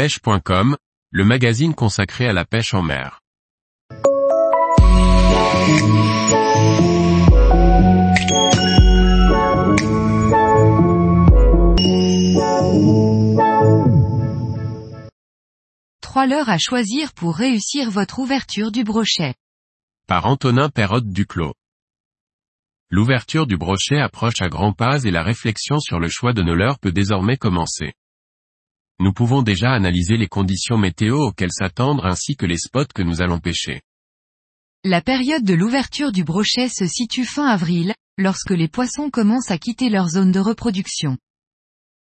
[0.00, 0.78] pêche.com,
[1.10, 3.20] le magazine consacré à la pêche en mer.
[16.00, 19.34] Trois leurres à choisir pour réussir votre ouverture du brochet.
[20.06, 21.52] Par Antonin Perrotte Duclos.
[22.88, 26.54] L'ouverture du brochet approche à grands pas et la réflexion sur le choix de nos
[26.54, 27.92] leurres peut désormais commencer.
[29.00, 33.22] Nous pouvons déjà analyser les conditions météo auxquelles s'attendre ainsi que les spots que nous
[33.22, 33.80] allons pêcher.
[34.84, 39.56] La période de l'ouverture du brochet se situe fin avril, lorsque les poissons commencent à
[39.56, 41.16] quitter leur zone de reproduction.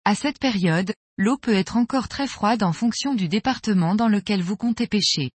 [0.05, 4.43] À cette période, l'eau peut être encore très froide en fonction du département dans lequel
[4.43, 5.31] vous comptez pêcher.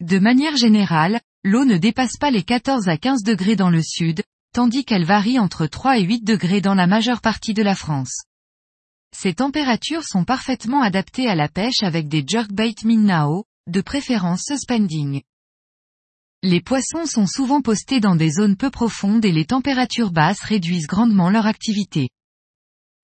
[0.00, 4.22] De manière générale, l'eau ne dépasse pas les 14 à 15 degrés dans le sud,
[4.52, 8.24] tandis qu'elle varie entre 3 et 8 degrés dans la majeure partie de la France.
[9.16, 15.22] Ces températures sont parfaitement adaptées à la pêche avec des jerkbait Minnao, de préférence suspending.
[16.42, 20.86] Les poissons sont souvent postés dans des zones peu profondes et les températures basses réduisent
[20.86, 22.10] grandement leur activité.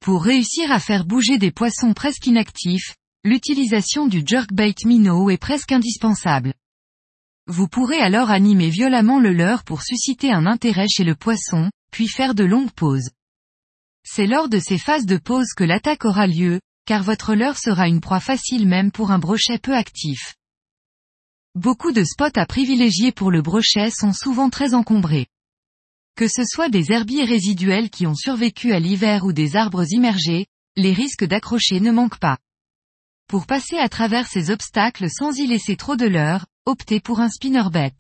[0.00, 5.72] Pour réussir à faire bouger des poissons presque inactifs, l'utilisation du jerkbait minnow est presque
[5.72, 6.54] indispensable.
[7.46, 12.06] Vous pourrez alors animer violemment le leurre pour susciter un intérêt chez le poisson, puis
[12.06, 13.10] faire de longues pauses.
[14.06, 17.88] C'est lors de ces phases de pause que l'attaque aura lieu, car votre leurre sera
[17.88, 20.34] une proie facile même pour un brochet peu actif.
[21.54, 25.26] Beaucoup de spots à privilégier pour le brochet sont souvent très encombrés.
[26.16, 30.46] Que ce soit des herbiers résiduels qui ont survécu à l'hiver ou des arbres immergés,
[30.76, 32.38] les risques d'accrocher ne manquent pas.
[33.28, 37.30] Pour passer à travers ces obstacles sans y laisser trop de leurre, optez pour un
[37.30, 37.96] spinnerbait.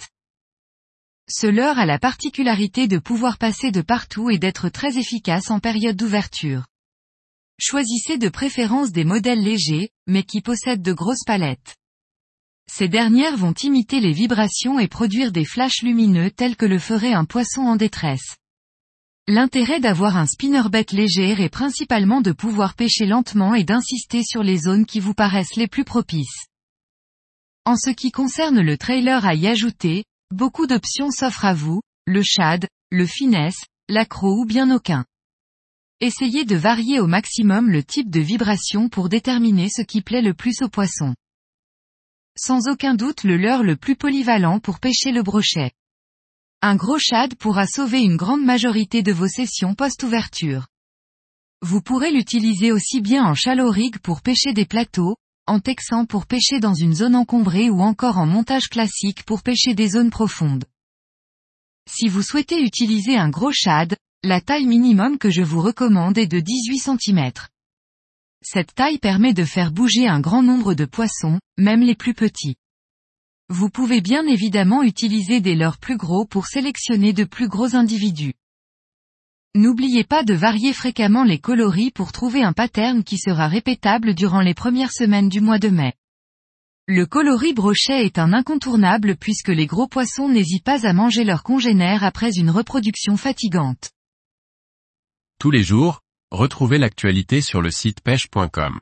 [1.28, 5.58] Ce leurre a la particularité de pouvoir passer de partout et d'être très efficace en
[5.58, 6.66] période d'ouverture.
[7.58, 11.76] Choisissez de préférence des modèles légers, mais qui possèdent de grosses palettes.
[12.70, 17.12] Ces dernières vont imiter les vibrations et produire des flashs lumineux tels que le ferait
[17.12, 18.36] un poisson en détresse.
[19.26, 24.58] L'intérêt d'avoir un spinnerbait léger est principalement de pouvoir pêcher lentement et d'insister sur les
[24.58, 26.46] zones qui vous paraissent les plus propices.
[27.64, 32.22] En ce qui concerne le trailer à y ajouter, beaucoup d'options s'offrent à vous, le
[32.22, 35.04] shad, le finesse, l'accro ou bien aucun.
[36.00, 40.34] Essayez de varier au maximum le type de vibration pour déterminer ce qui plaît le
[40.34, 41.14] plus au poisson
[42.36, 45.70] sans aucun doute le leurre le plus polyvalent pour pêcher le brochet.
[46.62, 50.66] Un gros shad pourra sauver une grande majorité de vos sessions post-ouverture.
[51.62, 56.26] Vous pourrez l'utiliser aussi bien en shallow rig pour pêcher des plateaux, en texan pour
[56.26, 60.64] pêcher dans une zone encombrée ou encore en montage classique pour pêcher des zones profondes.
[61.90, 66.26] Si vous souhaitez utiliser un gros shad, la taille minimum que je vous recommande est
[66.26, 67.30] de 18 cm.
[68.42, 72.56] Cette taille permet de faire bouger un grand nombre de poissons, même les plus petits.
[73.50, 78.34] Vous pouvez bien évidemment utiliser des leurres plus gros pour sélectionner de plus gros individus.
[79.54, 84.40] N'oubliez pas de varier fréquemment les coloris pour trouver un pattern qui sera répétable durant
[84.40, 85.94] les premières semaines du mois de mai.
[86.86, 91.42] Le coloris brochet est un incontournable puisque les gros poissons n'hésitent pas à manger leurs
[91.42, 93.90] congénères après une reproduction fatigante.
[95.38, 96.00] Tous les jours,
[96.34, 98.80] Retrouvez l'actualité sur le site pêche.com.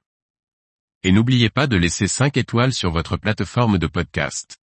[1.03, 4.57] Et n'oubliez pas de laisser 5 étoiles sur votre plateforme de podcast.